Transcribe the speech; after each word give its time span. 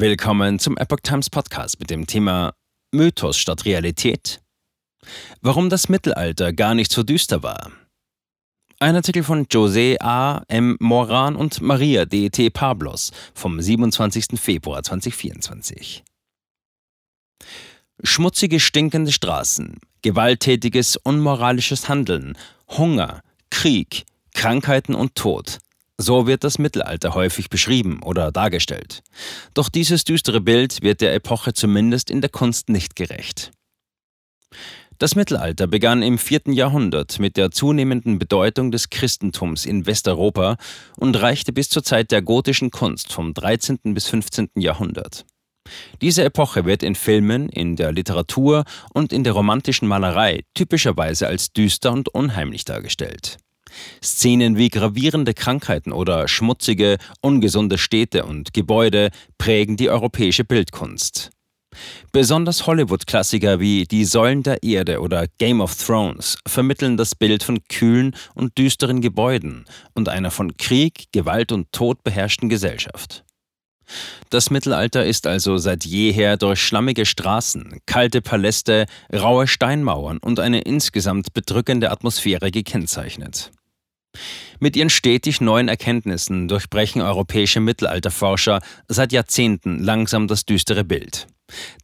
Willkommen 0.00 0.58
zum 0.58 0.78
Epoch 0.78 1.00
Times 1.02 1.28
Podcast 1.28 1.78
mit 1.78 1.90
dem 1.90 2.06
Thema 2.06 2.54
Mythos 2.90 3.36
statt 3.36 3.66
Realität. 3.66 4.40
Warum 5.42 5.68
das 5.68 5.90
Mittelalter 5.90 6.54
gar 6.54 6.74
nicht 6.74 6.90
so 6.90 7.02
düster 7.02 7.42
war. 7.42 7.70
Ein 8.78 8.96
Artikel 8.96 9.22
von 9.22 9.44
José 9.44 10.00
A. 10.00 10.42
M. 10.48 10.78
Moran 10.80 11.36
und 11.36 11.60
Maria 11.60 12.06
D. 12.06 12.30
T. 12.30 12.48
Pablos 12.48 13.12
vom 13.34 13.60
27. 13.60 14.40
Februar 14.40 14.82
2024. 14.82 16.02
Schmutzige, 18.02 18.58
stinkende 18.58 19.12
Straßen, 19.12 19.80
gewalttätiges, 20.00 20.96
unmoralisches 20.96 21.90
Handeln, 21.90 22.38
Hunger, 22.68 23.20
Krieg, 23.50 24.06
Krankheiten 24.32 24.94
und 24.94 25.14
Tod. 25.14 25.58
So 26.02 26.26
wird 26.26 26.44
das 26.44 26.58
Mittelalter 26.58 27.12
häufig 27.12 27.50
beschrieben 27.50 28.00
oder 28.02 28.32
dargestellt. 28.32 29.02
Doch 29.52 29.68
dieses 29.68 30.04
düstere 30.04 30.40
Bild 30.40 30.82
wird 30.82 31.02
der 31.02 31.14
Epoche 31.14 31.52
zumindest 31.52 32.10
in 32.10 32.22
der 32.22 32.30
Kunst 32.30 32.70
nicht 32.70 32.96
gerecht. 32.96 33.50
Das 34.96 35.14
Mittelalter 35.14 35.66
begann 35.66 36.00
im 36.00 36.16
4. 36.16 36.54
Jahrhundert 36.54 37.18
mit 37.18 37.36
der 37.36 37.50
zunehmenden 37.50 38.18
Bedeutung 38.18 38.70
des 38.70 38.88
Christentums 38.88 39.66
in 39.66 39.84
Westeuropa 39.84 40.56
und 40.96 41.20
reichte 41.20 41.52
bis 41.52 41.68
zur 41.68 41.82
Zeit 41.82 42.10
der 42.12 42.22
gotischen 42.22 42.70
Kunst 42.70 43.12
vom 43.12 43.34
13. 43.34 43.78
bis 43.92 44.08
15. 44.08 44.48
Jahrhundert. 44.56 45.26
Diese 46.00 46.24
Epoche 46.24 46.64
wird 46.64 46.82
in 46.82 46.94
Filmen, 46.94 47.50
in 47.50 47.76
der 47.76 47.92
Literatur 47.92 48.64
und 48.94 49.12
in 49.12 49.22
der 49.22 49.34
romantischen 49.34 49.86
Malerei 49.86 50.44
typischerweise 50.54 51.26
als 51.26 51.52
düster 51.52 51.92
und 51.92 52.08
unheimlich 52.08 52.64
dargestellt. 52.64 53.36
Szenen 54.02 54.56
wie 54.56 54.68
gravierende 54.68 55.34
Krankheiten 55.34 55.92
oder 55.92 56.28
schmutzige, 56.28 56.98
ungesunde 57.20 57.78
Städte 57.78 58.24
und 58.24 58.52
Gebäude 58.52 59.10
prägen 59.38 59.76
die 59.76 59.90
europäische 59.90 60.44
Bildkunst. 60.44 61.30
Besonders 62.12 62.66
Hollywood-Klassiker 62.66 63.60
wie 63.60 63.84
Die 63.84 64.04
Säulen 64.04 64.42
der 64.42 64.62
Erde 64.62 65.00
oder 65.00 65.26
Game 65.38 65.60
of 65.60 65.74
Thrones 65.76 66.38
vermitteln 66.46 66.96
das 66.96 67.14
Bild 67.14 67.44
von 67.44 67.62
kühlen 67.68 68.16
und 68.34 68.58
düsteren 68.58 69.00
Gebäuden 69.00 69.64
und 69.94 70.08
einer 70.08 70.30
von 70.30 70.56
Krieg, 70.56 71.04
Gewalt 71.12 71.52
und 71.52 71.70
Tod 71.72 72.02
beherrschten 72.02 72.48
Gesellschaft. 72.48 73.24
Das 74.30 74.50
Mittelalter 74.50 75.04
ist 75.04 75.26
also 75.26 75.58
seit 75.58 75.84
jeher 75.84 76.36
durch 76.36 76.60
schlammige 76.60 77.04
Straßen, 77.06 77.80
kalte 77.86 78.22
Paläste, 78.22 78.86
raue 79.12 79.48
Steinmauern 79.48 80.18
und 80.18 80.38
eine 80.38 80.60
insgesamt 80.60 81.32
bedrückende 81.32 81.90
Atmosphäre 81.90 82.50
gekennzeichnet. 82.50 83.50
Mit 84.58 84.76
ihren 84.76 84.90
stetig 84.90 85.40
neuen 85.40 85.68
Erkenntnissen 85.68 86.48
durchbrechen 86.48 87.00
europäische 87.00 87.60
Mittelalterforscher 87.60 88.60
seit 88.88 89.12
Jahrzehnten 89.12 89.82
langsam 89.82 90.28
das 90.28 90.44
düstere 90.44 90.84
Bild. 90.84 91.26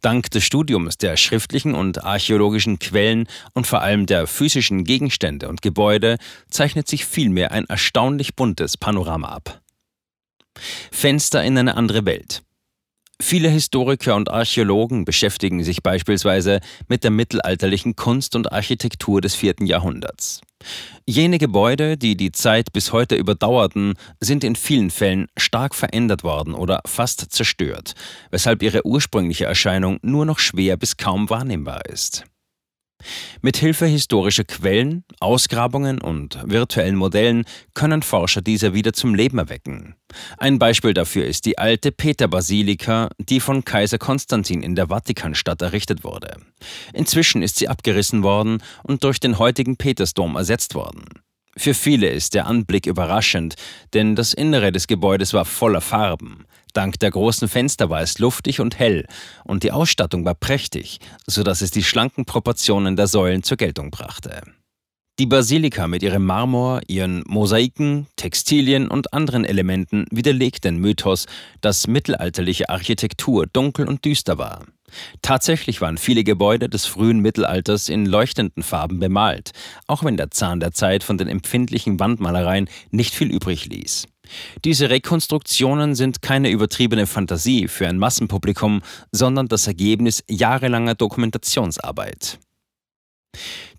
Dank 0.01 0.29
des 0.31 0.43
Studiums 0.43 0.97
der 0.97 1.17
schriftlichen 1.17 1.73
und 1.73 2.03
archäologischen 2.03 2.79
Quellen 2.79 3.27
und 3.53 3.67
vor 3.67 3.81
allem 3.81 4.05
der 4.05 4.27
physischen 4.27 4.83
Gegenstände 4.83 5.49
und 5.49 5.61
Gebäude 5.61 6.17
zeichnet 6.49 6.87
sich 6.87 7.05
vielmehr 7.05 7.51
ein 7.51 7.65
erstaunlich 7.65 8.35
buntes 8.35 8.77
Panorama 8.77 9.29
ab. 9.29 9.61
Fenster 10.91 11.43
in 11.43 11.57
eine 11.57 11.75
andere 11.75 12.05
Welt. 12.05 12.43
Viele 13.19 13.49
Historiker 13.49 14.15
und 14.15 14.29
Archäologen 14.29 15.03
beschäftigen 15.03 15.63
sich 15.63 15.81
beispielsweise 15.81 16.59
mit 16.87 17.03
der 17.03 17.09
mittelalterlichen 17.09 17.95
Kunst 17.95 18.35
und 18.35 18.51
Architektur 18.51 19.21
des 19.21 19.33
vierten 19.33 19.65
Jahrhunderts. 19.65 20.41
Jene 21.05 21.39
Gebäude, 21.39 21.97
die 21.97 22.15
die 22.15 22.31
Zeit 22.31 22.73
bis 22.73 22.93
heute 22.93 23.15
überdauerten, 23.15 23.93
sind 24.19 24.43
in 24.43 24.55
vielen 24.55 24.91
Fällen 24.91 25.27
stark 25.35 25.73
verändert 25.73 26.23
worden 26.23 26.53
oder 26.53 26.81
fast 26.85 27.31
zerstört, 27.31 27.95
weshalb 28.29 28.61
ihre 28.61 28.85
ursprüngliche 28.85 29.45
Erscheinung 29.45 29.97
nur 30.03 30.25
noch 30.25 30.39
schwer 30.39 30.77
bis 30.77 30.97
kaum 30.97 31.29
wahrnehmbar 31.29 31.85
ist. 31.87 32.25
Mit 33.41 33.57
Hilfe 33.57 33.85
historischer 33.85 34.43
Quellen, 34.43 35.03
Ausgrabungen 35.19 35.99
und 36.01 36.39
virtuellen 36.43 36.95
Modellen 36.95 37.45
können 37.73 38.01
Forscher 38.01 38.41
diese 38.41 38.73
wieder 38.73 38.93
zum 38.93 39.15
Leben 39.15 39.37
erwecken. 39.37 39.95
Ein 40.37 40.59
Beispiel 40.59 40.93
dafür 40.93 41.25
ist 41.25 41.45
die 41.45 41.57
alte 41.57 41.91
Peterbasilika, 41.91 43.09
die 43.19 43.39
von 43.39 43.65
Kaiser 43.65 43.97
Konstantin 43.97 44.63
in 44.63 44.75
der 44.75 44.87
Vatikanstadt 44.87 45.61
errichtet 45.61 46.03
wurde. 46.03 46.37
Inzwischen 46.93 47.41
ist 47.41 47.57
sie 47.57 47.67
abgerissen 47.67 48.23
worden 48.23 48.63
und 48.83 49.03
durch 49.03 49.19
den 49.19 49.37
heutigen 49.37 49.77
Petersdom 49.77 50.35
ersetzt 50.35 50.75
worden. 50.75 51.05
Für 51.57 51.73
viele 51.73 52.09
ist 52.09 52.35
der 52.35 52.45
Anblick 52.45 52.85
überraschend, 52.85 53.55
denn 53.93 54.15
das 54.15 54.33
Innere 54.33 54.71
des 54.71 54.85
Gebäudes 54.85 55.33
war 55.33 55.43
voller 55.43 55.81
Farben. 55.81 56.45
Dank 56.77 56.99
der 56.99 57.09
großen 57.09 57.47
Fenster 57.47 57.89
war 57.89 58.01
es 58.01 58.19
luftig 58.19 58.59
und 58.59 58.77
hell 58.77 59.07
und 59.45 59.63
die 59.63 59.71
Ausstattung 59.71 60.25
war 60.25 60.35
prächtig, 60.35 60.99
sodass 61.25 61.61
es 61.61 61.71
die 61.71 61.81
schlanken 61.81 62.25
Proportionen 62.25 62.95
der 62.95 63.07
Säulen 63.07 63.41
zur 63.41 63.57
Geltung 63.57 63.89
brachte. 63.89 64.43
Die 65.17 65.25
Basilika 65.25 65.87
mit 65.87 66.03
ihrem 66.03 66.23
Marmor, 66.23 66.81
ihren 66.85 67.23
Mosaiken, 67.25 68.05
Textilien 68.15 68.89
und 68.89 69.11
anderen 69.11 69.43
Elementen 69.43 70.05
widerlegt 70.11 70.65
den 70.65 70.77
Mythos, 70.77 71.25
dass 71.61 71.87
mittelalterliche 71.87 72.69
Architektur 72.69 73.47
dunkel 73.47 73.87
und 73.87 74.05
düster 74.05 74.37
war. 74.37 74.63
Tatsächlich 75.23 75.81
waren 75.81 75.97
viele 75.97 76.23
Gebäude 76.23 76.69
des 76.69 76.85
frühen 76.85 77.21
Mittelalters 77.21 77.89
in 77.89 78.05
leuchtenden 78.05 78.61
Farben 78.61 78.99
bemalt, 78.99 79.49
auch 79.87 80.03
wenn 80.03 80.15
der 80.15 80.29
Zahn 80.29 80.59
der 80.59 80.73
Zeit 80.73 81.03
von 81.03 81.17
den 81.17 81.27
empfindlichen 81.27 81.99
Wandmalereien 81.99 82.69
nicht 82.91 83.15
viel 83.15 83.31
übrig 83.31 83.65
ließ. 83.65 84.05
Diese 84.65 84.89
Rekonstruktionen 84.89 85.95
sind 85.95 86.21
keine 86.21 86.49
übertriebene 86.49 87.07
Fantasie 87.07 87.67
für 87.67 87.87
ein 87.87 87.97
Massenpublikum, 87.97 88.81
sondern 89.11 89.47
das 89.47 89.67
Ergebnis 89.67 90.23
jahrelanger 90.29 90.95
Dokumentationsarbeit. 90.95 92.39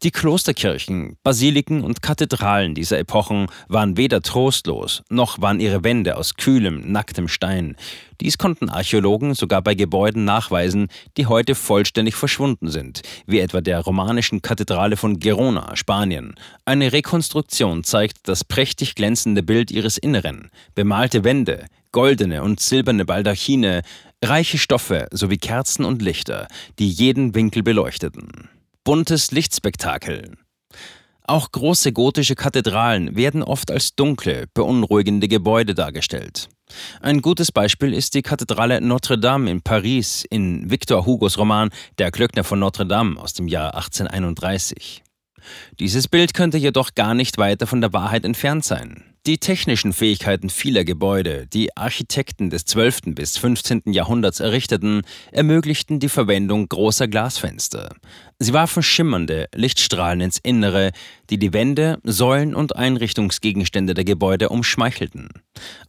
Die 0.05 0.13
Klosterkirchen, 0.13 1.17
Basiliken 1.25 1.83
und 1.83 2.03
Kathedralen 2.03 2.77
dieser 2.77 3.01
Epochen 3.01 3.49
waren 3.67 3.97
weder 3.97 4.23
trostlos, 4.23 5.03
noch 5.11 5.41
waren 5.43 5.59
ihre 5.59 5.83
Wände 5.83 6.17
aus 6.17 6.37
kühlem, 6.37 6.93
nacktem 6.93 7.27
Stein. 7.27 7.75
Dies 8.21 8.39
konnten 8.39 8.69
Archäologen 8.69 9.35
sogar 9.35 9.61
bei 9.61 9.75
Gebäuden 9.75 10.25
nachweisen, 10.25 10.87
die 11.17 11.27
heute 11.27 11.57
vollständig 11.57 12.15
verschwunden 12.15 12.69
sind, 12.69 13.03
wie 13.27 13.41
etwa 13.41 13.61
der 13.61 13.81
romanischen 13.81 14.41
Kathedrale 14.41 14.97
von 14.97 15.19
Gerona, 15.19 15.75
Spanien. 15.75 16.37
Eine 16.65 16.93
Rekonstruktion 16.93 17.83
zeigt 17.83 18.29
das 18.29 18.45
prächtig 18.45 18.95
glänzende 18.95 19.43
Bild 19.43 19.73
ihres 19.73 19.99
Inneren, 19.99 20.53
bemalte 20.77 21.25
Wände, 21.25 21.67
goldene 21.91 22.45
und 22.45 22.61
silberne 22.61 23.05
Baldachine, 23.05 23.83
reiche 24.25 24.59
Stoffe 24.59 25.09
sowie 25.11 25.39
Kerzen 25.39 25.85
und 25.85 26.03
Lichter, 26.03 26.47
die 26.79 26.89
jeden 26.89 27.35
Winkel 27.35 27.65
beleuchteten 27.65 28.49
buntes 28.89 29.33
Lichtspektakel. 29.33 30.33
Auch 31.25 31.53
große 31.53 31.93
gotische 31.93 32.35
Kathedralen 32.35 33.17
werden 33.17 33.43
oft 33.43 33.71
als 33.71 33.95
dunkle, 33.95 34.47
beunruhigende 34.55 35.29
Gebäude 35.29 35.75
dargestellt. 35.75 36.49
Ein 37.03 37.21
gutes 37.21 37.53
Beispiel 37.53 37.93
ist 37.93 38.15
die 38.15 38.23
Kathedrale 38.23 38.81
Notre 38.81 39.19
Dame 39.19 39.51
in 39.51 39.61
Paris 39.61 40.25
in 40.31 40.71
Victor 40.71 41.05
Hugos 41.05 41.37
Roman 41.37 41.69
Der 41.99 42.11
Glöckner 42.11 42.45
von 42.45 42.61
Notre 42.61 42.87
Dame 42.87 43.21
aus 43.21 43.35
dem 43.35 43.47
Jahr 43.47 43.75
1831. 43.75 45.03
Dieses 45.79 46.09
Bild 46.09 46.33
könnte 46.33 46.57
jedoch 46.57 46.95
gar 46.95 47.13
nicht 47.13 47.37
weiter 47.37 47.67
von 47.67 47.83
der 47.83 47.93
Wahrheit 47.93 48.25
entfernt 48.25 48.65
sein. 48.65 49.05
Die 49.29 49.37
technischen 49.37 49.93
Fähigkeiten 49.93 50.49
vieler 50.49 50.87
Gebäude, 50.87 51.47
die 51.53 51.77
Architekten 51.77 52.49
des 52.49 52.65
12. 52.65 53.15
bis 53.15 53.37
15. 53.37 53.83
Jahrhunderts 53.93 54.41
errichteten, 54.41 55.03
ermöglichten 55.33 56.01
die 56.01 56.09
Verwendung 56.09 56.67
großer 56.67 57.09
Glasfenster. 57.09 57.95
Sie 58.39 58.55
warfen 58.55 58.83
schimmernde 58.83 59.51
Lichtstrahlen 59.55 60.23
ins 60.23 60.39
Innere, 60.39 60.93
die 61.29 61.39
die 61.39 61.53
Wände, 61.53 61.99
Säulen 62.05 62.55
und 62.55 62.77
Einrichtungsgegenstände 62.77 63.93
der 63.93 64.07
Gebäude 64.07 64.49
umschmeichelten. 64.49 65.29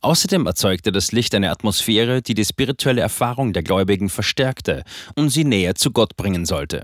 Außerdem 0.01 0.45
erzeugte 0.45 0.91
das 0.91 1.13
Licht 1.13 1.33
eine 1.33 1.49
Atmosphäre, 1.49 2.21
die 2.21 2.33
die 2.33 2.43
spirituelle 2.43 2.99
Erfahrung 2.99 3.53
der 3.53 3.63
Gläubigen 3.63 4.09
verstärkte 4.09 4.83
und 5.15 5.29
sie 5.29 5.45
näher 5.45 5.75
zu 5.75 5.91
Gott 5.91 6.17
bringen 6.17 6.45
sollte. 6.45 6.83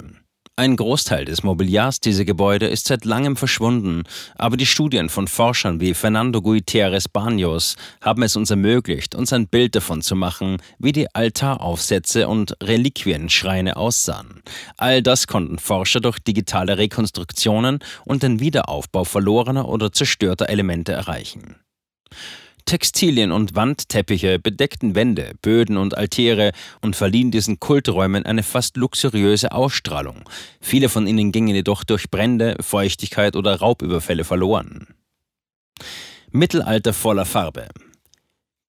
Ein 0.57 0.77
Großteil 0.77 1.25
des 1.25 1.43
Mobiliars 1.43 1.99
dieser 1.99 2.23
Gebäude 2.23 2.67
ist 2.67 2.87
seit 2.87 3.03
langem 3.03 3.35
verschwunden, 3.35 4.03
aber 4.35 4.55
die 4.55 4.65
Studien 4.65 5.09
von 5.09 5.27
Forschern 5.27 5.81
wie 5.81 5.93
Fernando 5.93 6.41
Guiterres 6.41 7.09
Baños 7.09 7.75
haben 7.99 8.23
es 8.23 8.37
uns 8.37 8.51
ermöglicht, 8.51 9.15
uns 9.15 9.33
ein 9.33 9.49
Bild 9.49 9.75
davon 9.75 10.01
zu 10.01 10.15
machen, 10.15 10.61
wie 10.79 10.93
die 10.93 11.13
Altaraufsätze 11.13 12.29
und 12.29 12.55
Reliquienschreine 12.63 13.75
aussahen. 13.75 14.43
All 14.77 15.01
das 15.01 15.27
konnten 15.27 15.59
Forscher 15.59 15.99
durch 15.99 16.19
digitale 16.19 16.77
Rekonstruktionen 16.77 17.79
und 18.05 18.23
den 18.23 18.39
Wiederaufbau 18.39 19.03
verlorener 19.03 19.67
oder 19.67 19.91
zerstörter 19.91 20.47
Elemente 20.47 20.93
erreichen. 20.93 21.57
Textilien 22.65 23.31
und 23.31 23.55
Wandteppiche 23.55 24.39
bedeckten 24.39 24.95
Wände, 24.95 25.33
Böden 25.41 25.77
und 25.77 25.97
Altäre 25.97 26.51
und 26.81 26.95
verliehen 26.95 27.29
diesen 27.29 27.59
Kulträumen 27.59 28.25
eine 28.25 28.41
fast 28.41 28.75
luxuriöse 28.75 29.51
Ausstrahlung. 29.51 30.27
Viele 30.61 30.89
von 30.89 31.05
ihnen 31.05 31.31
gingen 31.31 31.55
jedoch 31.55 31.83
durch 31.83 32.09
Brände, 32.09 32.57
Feuchtigkeit 32.59 33.35
oder 33.35 33.59
Raubüberfälle 33.59 34.23
verloren. 34.23 34.87
Mittelalter 36.31 36.93
voller 36.93 37.25
Farbe. 37.25 37.67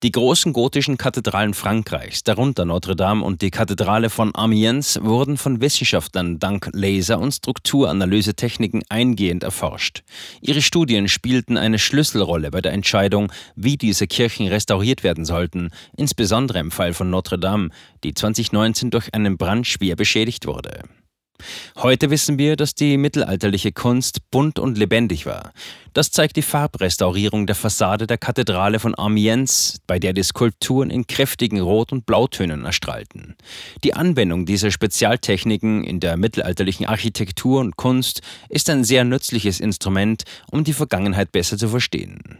Die 0.03 0.13
großen 0.13 0.53
gotischen 0.53 0.99
Kathedralen 0.99 1.55
Frankreichs, 1.55 2.23
darunter 2.23 2.67
Notre 2.67 2.95
Dame 2.95 3.25
und 3.25 3.41
die 3.41 3.51
Kathedrale 3.51 4.11
von 4.11 4.31
Amiens, 4.35 4.99
wurden 5.03 5.39
von 5.39 5.63
Wissenschaftlern 5.63 6.39
dank 6.39 6.69
Laser- 6.75 7.19
und 7.19 7.33
Strukturanalysetechniken 7.33 8.83
eingehend 8.91 9.43
erforscht. 9.43 10.03
Ihre 10.43 10.61
Studien 10.61 11.09
spielten 11.09 11.57
eine 11.57 11.79
Schlüsselrolle 11.79 12.51
bei 12.51 12.61
der 12.61 12.75
Entscheidung, 12.75 13.33
wie 13.55 13.79
diese 13.79 14.07
Kirchen 14.07 14.49
restauriert 14.49 15.03
werden 15.03 15.25
sollten, 15.25 15.71
insbesondere 15.97 16.59
im 16.59 16.71
Fall 16.71 16.93
von 16.93 17.09
Notre 17.09 17.39
Dame, 17.39 17.71
die 18.05 18.13
2019 18.13 18.91
durch 18.91 19.15
einen 19.15 19.39
Brand 19.39 19.67
schwer 19.67 19.97
beschädigt 19.97 20.47
wurde. 20.47 20.83
Heute 21.77 22.11
wissen 22.11 22.39
wir, 22.39 22.57
dass 22.57 22.75
die 22.75 22.97
mittelalterliche 22.97 23.73
Kunst 23.73 24.31
bunt 24.31 24.59
und 24.59 24.79
lebendig 24.79 25.27
war. 25.27 25.53
Das 25.93 26.11
zeigt 26.11 26.37
die 26.37 26.43
Farbrestaurierung 26.43 27.47
der 27.47 27.57
Fassade 27.57 28.07
der 28.07 28.19
Kathedrale 28.19 28.79
von 28.79 28.95
Amiens, 28.99 29.81
bei 29.87 29.99
der 29.99 30.13
die 30.13 30.23
Skulpturen 30.23 30.91
in 30.91 31.07
kräftigen 31.07 31.61
Rot- 31.61 31.93
und 31.93 32.07
Blautönen 32.07 32.65
erstrahlten. 32.65 33.35
Die 33.83 33.95
Anwendung 33.95 34.47
dieser 34.47 34.71
Spezialtechniken 34.71 35.85
in 35.85 36.01
der 36.01 36.17
mittelalterlichen 36.17 36.87
Architektur 36.87 37.61
und 37.61 37.77
Kunst 37.77 38.21
ist 38.49 38.69
ein 38.69 38.85
sehr 38.85 39.05
nützliches 39.05 39.61
Instrument, 39.61 40.25
um 40.51 40.65
die 40.65 40.75
Vergangenheit 40.75 41.33
besser 41.33 41.57
zu 41.57 41.69
verstehen. 41.69 42.39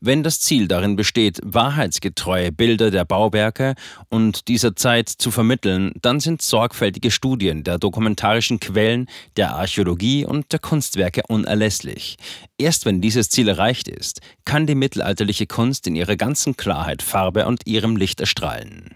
Wenn 0.00 0.22
das 0.22 0.40
Ziel 0.40 0.68
darin 0.68 0.96
besteht, 0.96 1.40
wahrheitsgetreue 1.42 2.52
Bilder 2.52 2.90
der 2.90 3.04
Bauwerke 3.04 3.74
und 4.08 4.48
dieser 4.48 4.76
Zeit 4.76 5.08
zu 5.08 5.30
vermitteln, 5.30 5.92
dann 6.02 6.20
sind 6.20 6.42
sorgfältige 6.42 7.10
Studien 7.10 7.64
der 7.64 7.78
dokumentarischen 7.78 8.60
Quellen, 8.60 9.08
der 9.36 9.54
Archäologie 9.54 10.24
und 10.24 10.52
der 10.52 10.58
Kunstwerke 10.58 11.22
unerlässlich. 11.28 12.16
Erst 12.58 12.86
wenn 12.86 13.00
dieses 13.00 13.30
Ziel 13.30 13.48
erreicht 13.48 13.88
ist, 13.88 14.20
kann 14.44 14.66
die 14.66 14.74
mittelalterliche 14.74 15.46
Kunst 15.46 15.86
in 15.86 15.96
ihrer 15.96 16.16
ganzen 16.16 16.56
Klarheit 16.56 17.02
Farbe 17.02 17.46
und 17.46 17.66
ihrem 17.66 17.96
Licht 17.96 18.20
erstrahlen. 18.20 18.94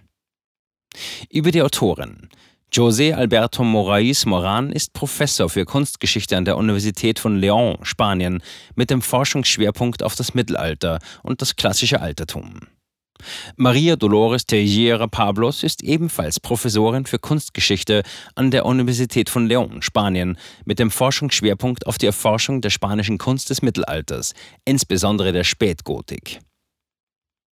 Über 1.30 1.50
die 1.50 1.62
Autorin. 1.62 2.28
José 2.70 3.14
Alberto 3.14 3.64
Moraes 3.64 4.26
Moran 4.26 4.70
ist 4.70 4.92
Professor 4.92 5.48
für 5.48 5.64
Kunstgeschichte 5.64 6.36
an 6.36 6.44
der 6.44 6.58
Universität 6.58 7.18
von 7.18 7.40
León, 7.40 7.82
Spanien, 7.82 8.42
mit 8.74 8.90
dem 8.90 9.00
Forschungsschwerpunkt 9.00 10.02
auf 10.02 10.14
das 10.14 10.34
Mittelalter 10.34 10.98
und 11.22 11.40
das 11.40 11.56
klassische 11.56 12.00
Altertum. 12.02 12.60
Maria 13.56 13.96
Dolores 13.96 14.44
Teixeira 14.46 15.06
Pablos 15.06 15.62
ist 15.62 15.82
ebenfalls 15.82 16.40
Professorin 16.40 17.06
für 17.06 17.18
Kunstgeschichte 17.18 18.02
an 18.34 18.50
der 18.50 18.66
Universität 18.66 19.30
von 19.30 19.48
León, 19.48 19.82
Spanien, 19.82 20.36
mit 20.66 20.78
dem 20.78 20.90
Forschungsschwerpunkt 20.90 21.86
auf 21.86 21.96
die 21.96 22.06
Erforschung 22.06 22.60
der 22.60 22.70
spanischen 22.70 23.18
Kunst 23.18 23.50
des 23.50 23.62
Mittelalters, 23.62 24.34
insbesondere 24.66 25.32
der 25.32 25.44
Spätgotik. 25.44 26.40